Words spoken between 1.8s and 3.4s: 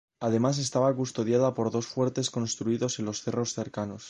fuertes construidos en los